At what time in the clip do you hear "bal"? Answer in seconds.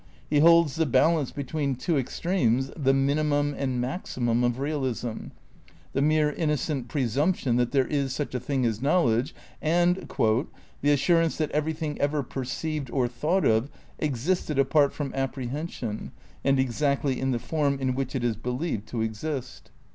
0.87-1.19